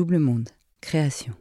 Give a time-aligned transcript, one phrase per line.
[0.00, 0.48] Double Monde,
[0.80, 1.34] création.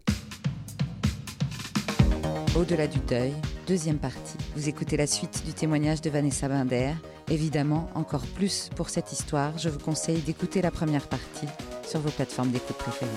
[2.58, 3.32] Au-delà du deuil,
[3.68, 4.38] deuxième partie.
[4.54, 6.92] Vous écoutez la suite du témoignage de Vanessa Binder.
[7.30, 11.48] Évidemment, encore plus pour cette histoire, je vous conseille d'écouter la première partie
[11.88, 13.10] sur vos plateformes d'écoute préférées.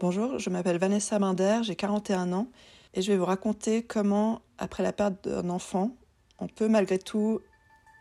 [0.00, 2.46] Bonjour, je m'appelle Vanessa Binder, j'ai 41 ans
[2.94, 5.98] et je vais vous raconter comment, après la perte d'un enfant,
[6.38, 7.40] on peut malgré tout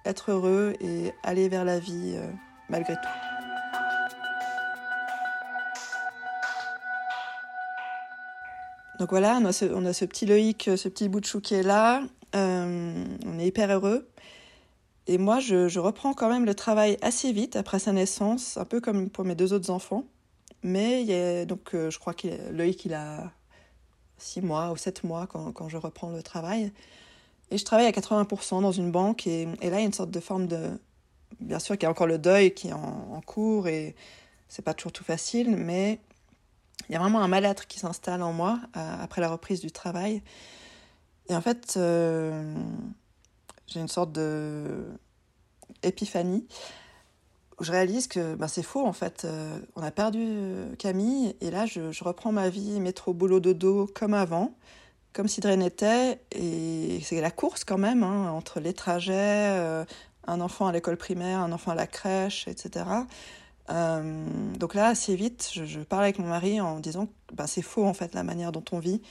[0.06, 2.32] être heureux et aller vers la vie euh,
[2.70, 3.29] malgré tout.
[9.00, 9.54] Donc voilà, on a
[9.94, 12.04] ce, petit Loïc, ce petit bout de chou qui est là.
[12.36, 14.10] Euh, on est hyper heureux.
[15.08, 18.82] Et moi, je, reprends quand même le travail assez vite après sa naissance, un peu
[18.82, 20.04] comme pour mes deux autres enfants.
[20.64, 23.32] Mais donc, euh, je crois que Loïc, il a
[24.18, 26.74] six mois ou sept mois quand, je reprends le travail.
[27.52, 29.26] Et je travaille à 80% dans une banque.
[29.28, 30.78] Et, là, il y a une sorte de forme de.
[31.40, 33.96] Bien sûr qu'il y a encore le deuil qui est en, cours et
[34.50, 36.00] c'est pas toujours tout facile, mais
[36.88, 39.72] il y a vraiment un mal-être qui s'installe en moi euh, après la reprise du
[39.72, 40.22] travail.
[41.28, 42.56] Et en fait, euh,
[43.68, 44.86] j'ai une sorte de
[45.84, 46.48] épiphanie
[47.60, 49.26] où je réalise que ben, c'est faux en fait.
[49.26, 54.14] Euh, on a perdu Camille et là je, reprends ma vie métro boulot dodo comme
[54.14, 54.56] avant
[55.12, 56.22] comme si de rien n'était.
[56.32, 59.84] Et c'est la course quand même, hein, entre les trajets,
[60.28, 62.86] un enfant à l'école primaire, un enfant à la crèche, etc.
[63.70, 64.26] Euh,
[64.58, 67.62] donc là, assez vite, je, je, parle avec mon mari en disant que bah, c'est
[67.62, 69.02] faux en fait la manière dont on vit.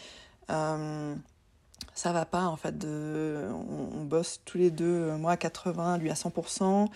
[0.51, 1.15] Euh,
[1.95, 2.75] ça va pas en fait.
[2.85, 6.89] On, bosse tous les deux, moi à 80, lui à 100%.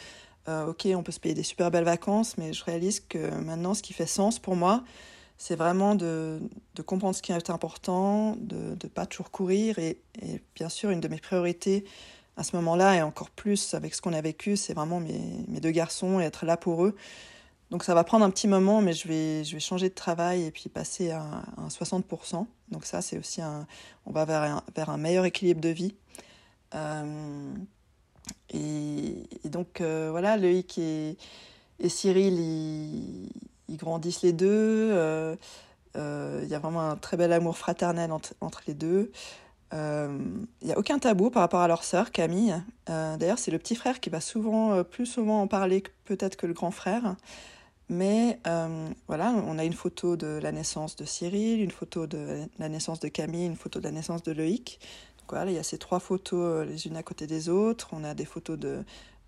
[0.49, 3.83] ok, on peut se payer des super belles vacances, mais je réalise que maintenant, ce
[3.83, 4.83] qui fait sens pour moi,
[5.37, 6.41] c'est vraiment de,
[6.87, 9.79] comprendre ce qui est important, de ne pas toujours courir.
[9.79, 11.85] Et, et, bien sûr, une de mes priorités
[12.37, 15.61] à ce moment-là, et encore plus avec ce qu'on a vécu, c'est vraiment mes, mes,
[15.61, 16.97] deux garçons et être là pour eux.
[17.73, 20.45] Donc ça va prendre un petit moment, mais je vais, je vais changer de travail
[20.45, 21.23] et puis passer à,
[21.57, 22.45] un 60%.
[22.71, 23.67] Donc ça, c'est aussi un...
[24.05, 25.95] On va vers un, vers un meilleur équilibre de vie.
[26.75, 27.55] Euh,
[28.51, 31.17] et, donc euh, voilà, Loïc et,
[31.79, 33.31] et Cyril, ils
[33.69, 34.93] ils grandissent les deux.
[34.93, 35.35] Euh,
[35.95, 39.13] il y a vraiment un très bel amour fraternel entre, entre les deux.
[39.73, 42.55] Il n'y a aucun tabou par rapport à leur sœur Camille.
[42.87, 46.53] D'ailleurs, c'est le petit frère qui va souvent, plus souvent en parler peut-être que le
[46.53, 47.17] grand frère.
[47.89, 48.39] Mais
[49.07, 53.01] voilà, on a une photo de la naissance de Cyril, une photo de la naissance
[53.01, 54.81] de Camille, une photo de la naissance de Loïc.
[55.19, 57.89] Donc voilà, il y a ces trois photos les unes à côté des autres.
[57.93, 58.83] On a des photos de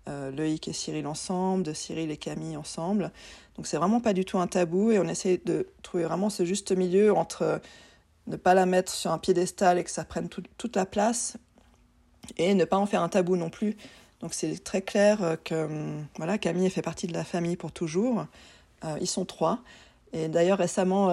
[0.07, 3.11] euh, Loïc et Cyril ensemble, de Cyril et Camille ensemble.
[3.55, 6.45] Donc c'est vraiment pas du tout un tabou et on essaie de trouver vraiment ce
[6.45, 7.57] juste milieu entre euh,
[8.27, 11.37] ne pas la mettre sur un piédestal et que ça prenne toute la place
[12.37, 13.77] et ne pas en faire un tabou non plus.
[14.21, 17.71] Donc c'est très clair euh, que hum, voilà, Camille fait partie de la famille pour
[17.71, 18.25] toujours.
[19.01, 19.59] ils sont trois.
[20.13, 21.09] Et d'ailleurs récemment,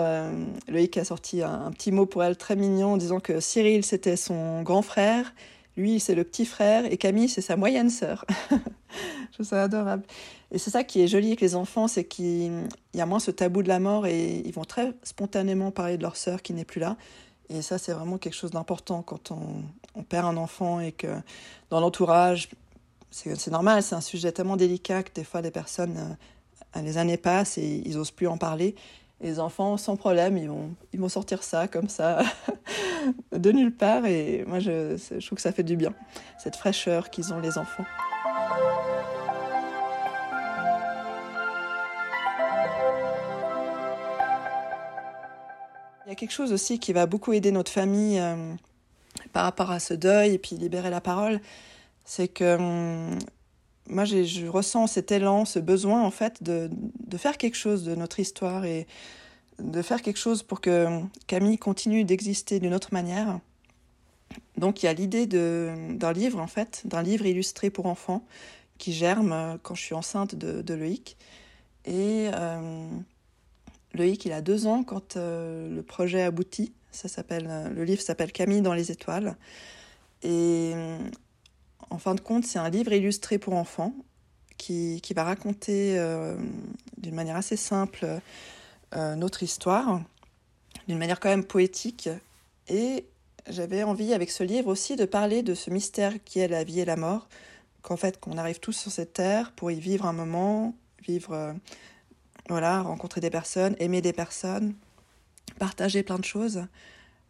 [0.68, 4.16] Loïc a sorti un, petit mot pour elle très mignon en disant que Cyril c'était
[4.16, 5.32] son grand frère
[5.76, 8.24] lui, c'est le petit frère et Camille, c'est sa moyenne sœur.
[8.50, 10.04] je trouve ça adorable.
[10.50, 13.30] Et c'est ça qui est joli avec les enfants, c'est qu'il y a moins ce
[13.30, 16.66] tabou de la mort et ils vont très spontanément parler de leur sœur qui n'est
[16.66, 16.96] plus là.
[17.48, 21.06] Et ça, c'est vraiment quelque chose d'important quand on, perd un enfant et que
[21.70, 22.48] dans l'entourage,
[23.12, 26.16] c'est normal, c'est un sujet tellement délicat que des fois, les personnes,
[26.76, 28.74] euh, les années passent et ils n'osent plus en parler
[29.22, 32.22] les enfants, sans problème, ils vont, ils vont sortir ça comme ça,
[33.32, 34.04] de nulle part.
[34.04, 35.94] Et moi, je, je trouve que ça fait du bien,
[36.38, 37.84] cette fraîcheur qu'ils ont les enfants.
[46.04, 48.52] Il y a quelque chose aussi qui va beaucoup aider notre famille euh,
[49.32, 51.40] par rapport à ce deuil et puis libérer la parole,
[52.04, 53.18] c'est que hum,
[53.88, 57.94] moi, je ressens cet élan, ce besoin, en fait, de, de, faire quelque chose de
[57.94, 58.86] notre histoire et
[59.58, 63.40] de faire quelque chose pour que Camille continue d'exister d'une autre manière.
[64.56, 68.24] Donc, il y a l'idée d'un livre, en fait, d'un livre illustré pour enfants
[68.78, 71.16] qui germe quand je suis enceinte de, de Loïc.
[71.84, 72.88] Et euh,
[73.94, 76.72] Loïc, il a deux ans quand euh, le projet aboutit.
[76.92, 79.36] Ça s'appelle, le livre s'appelle Camille dans les étoiles.
[80.22, 80.72] Et
[81.92, 83.94] en fin de compte, c'est un livre illustré pour enfants
[84.56, 86.36] qui, qui va raconter euh,
[86.96, 88.18] d'une manière assez simple
[88.96, 90.00] euh, notre histoire,
[90.88, 92.08] d'une manière quand même poétique.
[92.68, 93.04] Et
[93.48, 96.80] j'avais envie avec ce livre aussi de parler de ce mystère qui est la vie
[96.80, 97.28] et la mort,
[97.82, 100.74] qu'en fait qu'on arrive tous sur cette terre pour y vivre un moment,
[101.06, 101.52] vivre, euh,
[102.48, 104.74] voilà, rencontrer des personnes, aimer des personnes,
[105.58, 106.64] partager plein de choses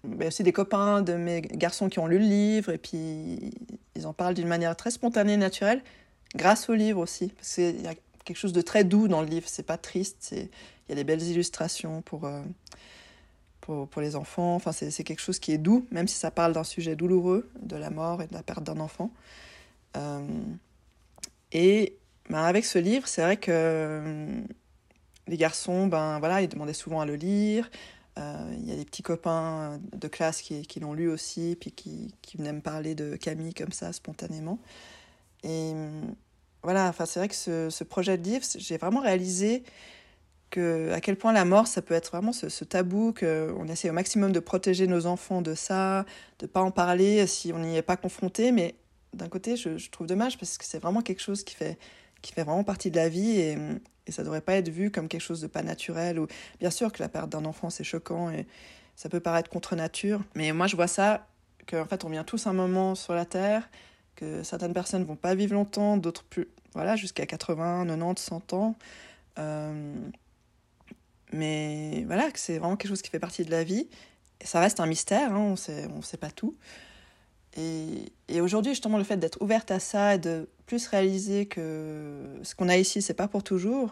[0.04, 3.52] mais aussi des copains de mes garçons qui ont lu le livre et puis
[3.94, 5.82] ils en parlent d'une manière très spontanée, naturelle,
[6.34, 7.28] grâce au livre aussi.
[7.28, 7.94] Parce y a
[8.24, 9.46] quelque chose de très doux dans le livre.
[9.48, 10.32] C'est pas triste.
[10.32, 10.48] Il
[10.88, 12.28] y a des belles illustrations pour,
[13.60, 14.54] pour, pour, les enfants.
[14.54, 17.76] Enfin, c'est quelque chose qui est doux, même si ça parle d'un sujet douloureux, de
[17.76, 19.10] la mort et de la perte d'un enfant.
[21.52, 21.96] et
[22.30, 24.42] ben, avec ce livre, c'est vrai que
[25.28, 27.70] les garçons, ben voilà, ils demandaient souvent à le lire.
[28.18, 31.72] Euh, il y a des petits copains de classe qui, qui l'ont lu aussi, puis
[31.72, 34.58] qui, qui, venaient me parler de Camille comme ça, spontanément.
[35.44, 35.72] Et
[36.62, 39.64] voilà, enfin, c'est vrai que ce, ce, projet de livre, j'ai vraiment réalisé
[40.50, 43.90] que, à quel point la mort, ça peut être vraiment ce, ce tabou, qu'on essaie
[43.90, 46.04] au maximum de protéger nos enfants de ça,
[46.38, 48.52] de pas en parler si on n'y est pas confronté.
[48.52, 48.76] Mais
[49.14, 51.78] d'un côté, je, trouve dommage parce que c'est vraiment quelque chose qui fait,
[52.22, 53.38] qui fait vraiment partie de la vie.
[53.38, 53.58] Et,
[54.06, 56.18] et ça ne devrait pas être vu comme quelque chose de pas naturel.
[56.18, 56.26] Ou...
[56.60, 58.46] Bien sûr que la perte d'un enfant, c'est choquant et
[58.96, 60.22] ça peut paraître contre nature.
[60.34, 61.26] Mais moi, je vois ça,
[61.66, 63.68] qu'en fait, on vient tous un moment sur la Terre,
[64.16, 68.76] que certaines personnes vont pas vivre longtemps, d'autres plus, voilà, jusqu'à 80, 90, 100 ans.
[69.38, 69.94] Euh...
[71.32, 73.88] Mais voilà, que c'est vraiment quelque chose qui fait partie de la vie.
[74.40, 76.56] Et ça reste un mystère, hein, on sait, on sait pas tout.
[77.56, 82.40] Et, et aujourd'hui, justement, le fait d'être ouverte à ça et de plus réaliser que
[82.42, 83.90] ce qu'on a ici, c'est pas pour toujours.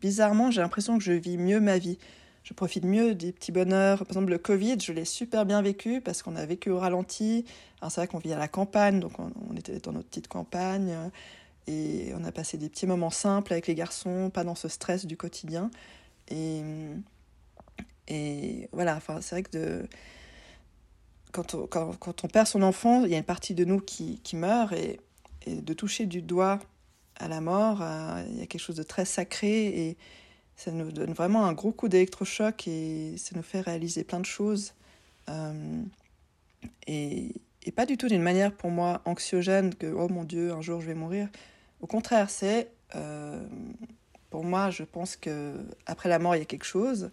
[0.00, 1.96] Bizarrement, j'ai l'impression que je vis mieux ma vie.
[2.42, 3.98] Je profite mieux des petits bonheurs.
[3.98, 7.44] Par exemple, le Covid, je l'ai super bien vécu parce qu'on a vécu au ralenti.
[7.82, 10.92] C'est vrai qu'on vit à la campagne, donc on, était dans notre petite campagne
[11.68, 15.06] et on a passé des petits moments simples avec les garçons, pas dans ce stress
[15.06, 15.70] du quotidien.
[16.26, 16.62] Et,
[18.08, 19.88] et voilà, c'est vrai que de,
[21.30, 23.78] quand, on, quand, quand, on perd son enfant, il y a une partie de nous
[23.78, 24.98] qui, qui meurt et
[25.46, 26.58] de toucher du doigt
[27.16, 27.82] à la mort,
[28.28, 29.96] il y a quelque chose de très sacré et
[30.56, 34.26] ça nous donne vraiment un gros coup d'électrochoc et ça nous fait réaliser plein de
[34.26, 34.72] choses.
[35.28, 35.82] Euh,
[36.86, 37.34] et,
[37.74, 40.86] pas du tout d'une manière pour moi anxiogène que oh mon Dieu, un jour je
[40.86, 41.28] vais mourir.
[41.80, 43.44] Au contraire, c'est euh,
[44.30, 45.52] pour moi, je pense que
[45.84, 47.10] après la mort il y a quelque chose,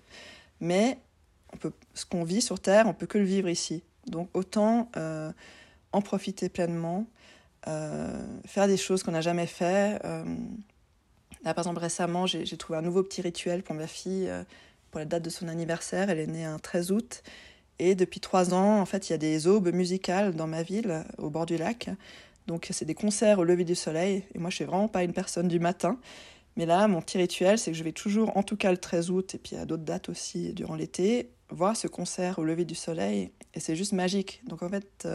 [0.61, 0.99] mais
[1.95, 3.83] ce qu'on vit sur Terre, on peut que le vivre ici.
[4.07, 5.31] Donc autant euh,
[5.91, 7.07] en profiter pleinement
[7.65, 9.99] faire des choses qu'on n'a jamais fait.
[10.05, 10.23] Euh,
[11.43, 14.43] là, par exemple, récemment, j'ai trouvé un nouveau petit rituel pour ma fille euh,
[14.91, 16.09] pour la date de son anniversaire.
[16.09, 17.23] Elle est née un 13 août.
[17.79, 21.03] Et depuis trois ans, en fait, il y a des aubes musicales dans ma ville,
[21.17, 21.89] au bord du lac.
[22.45, 24.23] Donc, c'est des concerts au lever du soleil.
[24.35, 25.97] Et moi, je suis vraiment pas une personne du matin.
[26.55, 29.09] Mais là, mon petit rituel, c'est que je vais toujours, en tout cas le 13
[29.09, 32.75] août, et puis à d'autres dates aussi durant l'été, voir ce concert au lever du
[32.75, 33.31] soleil.
[33.55, 34.43] Et c'est juste magique.
[34.45, 35.07] Donc, en fait,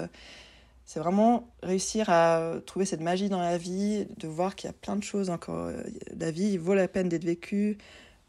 [0.88, 4.72] c'est vraiment réussir à trouver cette magie dans la vie, de voir qu'il y a
[4.72, 5.70] plein de choses encore.
[6.16, 7.76] La vie vaut la peine d'être vécue.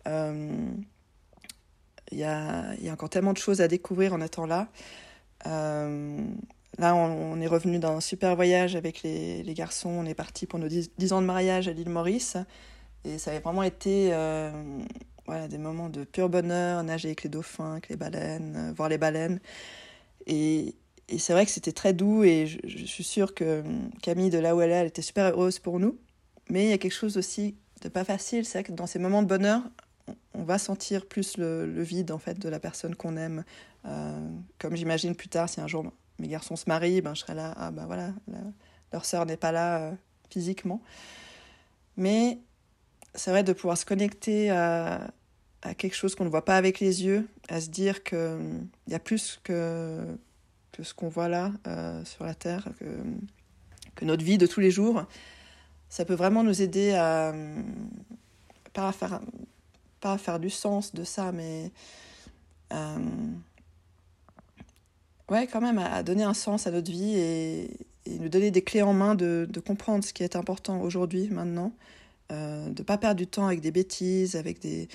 [0.10, 0.70] Euh,
[2.12, 4.68] il, y a, y a encore tellement de choses à découvrir en étant là.
[5.48, 6.22] Euh,
[6.78, 9.92] là, on, est revenu d'un super voyage avec les, les, garçons.
[9.92, 12.36] On est parti pour nos 10, 10 ans de mariage à l'île Maurice.
[13.06, 14.52] Et ça a vraiment été euh,
[15.26, 18.98] voilà, des moments de pur bonheur, nager avec les dauphins, avec les baleines, voir les
[18.98, 19.40] baleines.
[20.28, 20.76] Et,
[21.10, 24.38] et c'est vrai que c'était très doux et je, suis sûre que hum, Camille, de
[24.38, 25.98] là où elle est, elle était super heureuse pour nous.
[26.50, 29.24] Mais il y a quelque chose aussi de pas facile, c'est que dans ces moments
[29.24, 29.62] de bonheur,
[30.34, 33.44] on va sentir plus le, vide en fait de la personne qu'on aime.
[33.86, 35.86] Euh, comme j'imagine plus tard, si un jour
[36.20, 38.12] mes garçons se marient, ben je serai là, ah ben voilà,
[38.92, 39.92] leur sœur n'est pas là euh,
[40.30, 40.82] physiquement.
[41.96, 42.40] Mais
[43.16, 45.12] c'est vrai de pouvoir se connecter à,
[45.62, 48.68] à quelque chose qu'on ne voit pas avec les yeux, à se dire qu'il hum,
[48.88, 50.18] y a plus que
[50.72, 54.72] que ce qu'on voit là euh, sur la Terre, que, notre vie de tous les
[54.72, 55.04] jours,
[55.90, 57.34] ça peut vraiment nous aider à
[58.74, 59.20] pas à faire,
[60.00, 61.72] pas à faire du sens de ça, mais
[62.74, 62.98] euh,
[65.30, 67.78] ouais, quand même à, donner un sens à notre vie et,
[68.20, 71.74] nous donner des clés en main de, comprendre ce qui est important aujourd'hui, maintenant,
[72.32, 74.88] euh, de pas perdre du temps avec des bêtises, avec des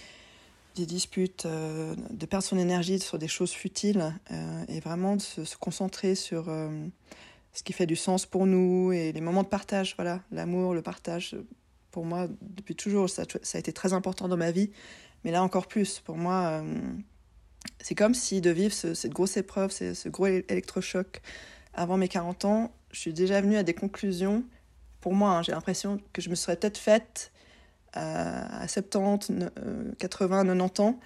[0.75, 5.23] des disputes, euh, de perdre son énergie sur des choses futiles euh, et vraiment de
[5.23, 6.87] se, concentrer sur euh,
[7.53, 10.83] ce qui fait du sens pour nous et les moments de partage, voilà, l'amour, le
[10.83, 11.37] partage.
[11.91, 14.71] Pour moi, depuis toujours, ça, a été très important dans ma vie,
[15.23, 16.01] mais là encore plus.
[16.01, 16.65] Pour moi,
[17.81, 21.23] c'est comme si de vivre ce, cette grosse épreuve, ce, ce gros électrochoc
[21.73, 24.43] avant mes 40 ans, je suis déjà venue à des conclusions.
[25.01, 27.31] Pour moi, hein, j'ai l'impression que je me serais peut-être faite
[27.95, 29.51] à 70,
[29.99, 30.99] 80, 90 ans,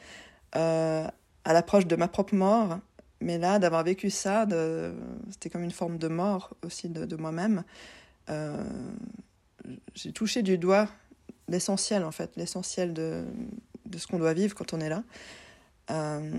[0.56, 1.06] euh,
[1.44, 2.78] à l'approche de ma propre mort.
[3.20, 4.46] Mais là, d'avoir vécu ça,
[5.30, 7.64] c'était comme une forme de mort aussi de, moi-même.
[8.30, 8.62] Euh,
[9.94, 10.88] J'ai touché du doigt
[11.48, 13.24] l'essentiel, en fait, l'essentiel de,
[13.96, 15.02] ce qu'on doit vivre quand on est là.
[15.90, 16.30] Euh,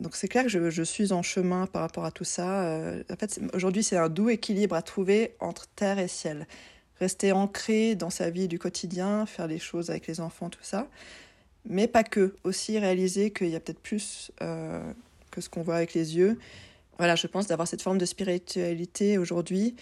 [0.00, 2.64] donc c'est clair que je, suis en chemin par rapport à tout ça.
[2.64, 6.46] Euh, en fait, aujourd'hui, c'est un doux équilibre à trouver entre terre et ciel.
[7.00, 10.88] Rester ancré dans sa vie du quotidien, faire les choses avec les enfants, tout ça.
[11.66, 14.92] Mais pas que, aussi réaliser qu'il y a peut-être plus euh,
[15.30, 16.38] que ce qu'on voit avec les yeux.
[16.98, 19.74] Voilà, je pense d'avoir cette forme de spiritualité aujourd'hui,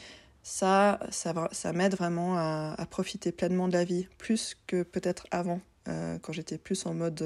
[0.43, 6.19] ça, ça, m'aide vraiment à, profiter pleinement de la vie, plus que peut-être avant, euh,
[6.21, 7.23] quand j'étais plus en mode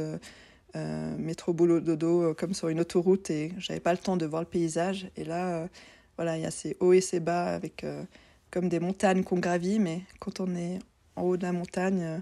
[0.75, 4.43] euh, métro boulot dodo, comme sur une autoroute, et j'avais pas le temps de voir
[4.43, 5.09] le paysage.
[5.17, 5.67] Et là,
[6.17, 7.87] voilà, il y a ces hauts et ces bas avec
[8.51, 10.79] comme des montagnes qu'on gravit, mais quand on est
[11.17, 12.19] en haut de la montagne, euh,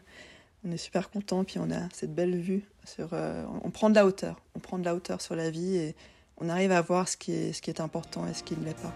[0.66, 2.64] on est super content, puis on a cette belle vue.
[2.98, 5.94] Euh, on prend de la hauteur, on prend de la hauteur sur la vie et
[6.38, 8.64] on arrive à voir ce qui est, ce qui est important et ce qui ne
[8.64, 8.94] l'est pas.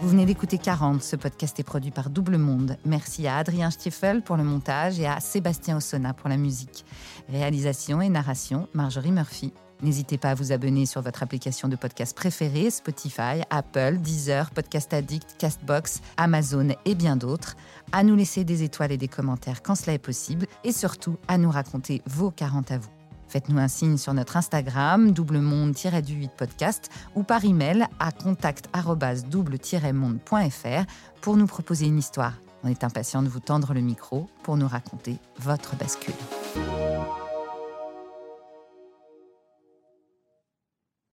[0.00, 2.76] Vous venez d'écouter 40, ce podcast est produit par Double Monde.
[2.84, 6.84] Merci à Adrien Stiefel pour le montage et à Sébastien Ossona pour la musique.
[7.28, 9.52] Réalisation et narration, Marjorie Murphy.
[9.80, 14.92] N'hésitez pas à vous abonner sur votre application de podcast préférée, Spotify, Apple, Deezer, Podcast
[14.92, 17.56] Addict, Castbox, Amazon et bien d'autres,
[17.92, 21.38] à nous laisser des étoiles et des commentaires quand cela est possible et surtout à
[21.38, 22.88] nous raconter vos 40 à vous.
[23.28, 30.86] Faites-nous un signe sur notre Instagram, doublemonde-du8 podcast, ou par email à contact-double-monde.fr
[31.20, 32.32] pour nous proposer une histoire.
[32.64, 36.14] On est impatient de vous tendre le micro pour nous raconter votre bascule.